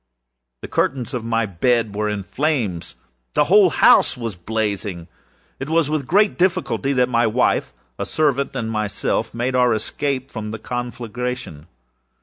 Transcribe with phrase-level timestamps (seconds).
[0.63, 2.95] The curtains of my bed were in flames.
[3.35, 5.07] The whole house was blazing.
[5.59, 10.31] It was with great difficulty that my wife, a servant, and myself, made our escape
[10.31, 11.67] from the conflagration.